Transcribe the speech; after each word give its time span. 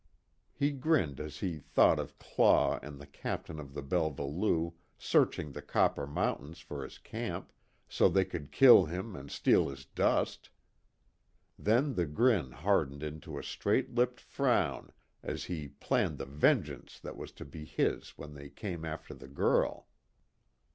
He 0.51 0.71
grinned 0.71 1.19
as 1.19 1.41
he 1.41 1.59
thought 1.59 1.99
of 1.99 2.17
Claw 2.17 2.79
and 2.81 2.99
the 2.99 3.05
Captain 3.05 3.59
of 3.59 3.75
the 3.75 3.83
Belva 3.83 4.23
Lou, 4.23 4.73
searching 4.97 5.51
the 5.51 5.61
Copper 5.61 6.07
Mountains 6.07 6.57
for 6.59 6.83
his 6.83 6.97
camp, 6.97 7.53
so 7.87 8.09
they 8.09 8.25
could 8.25 8.51
kill 8.51 8.85
him 8.85 9.15
and 9.15 9.29
steal 9.29 9.69
his 9.69 9.85
dust. 9.85 10.49
Then 11.59 11.93
the 11.93 12.07
grin 12.07 12.49
hardened 12.49 13.03
into 13.03 13.37
a 13.37 13.43
straight 13.43 13.93
lipped 13.93 14.19
frown 14.19 14.91
as 15.21 15.43
he 15.43 15.67
planned 15.67 16.17
the 16.17 16.25
vengeance 16.25 16.99
that 16.99 17.15
was 17.15 17.31
to 17.33 17.45
be 17.45 17.63
his 17.63 18.17
when 18.17 18.33
they 18.33 18.49
came 18.49 18.83
after 18.83 19.13
the 19.13 19.27
girl. 19.27 19.87